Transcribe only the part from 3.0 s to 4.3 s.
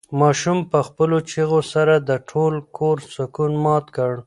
سکون مات کړ.